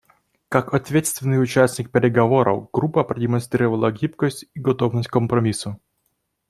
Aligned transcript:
Как 0.49 0.73
ответственный 0.73 1.39
участник 1.39 1.91
переговоров 1.91 2.69
группа 2.73 3.03
продемонстрировала 3.03 3.91
гибкость 3.91 4.47
и 4.55 4.59
готовность 4.59 5.09
к 5.09 5.13
компромиссу. 5.13 5.79